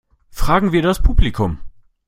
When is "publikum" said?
1.03-1.59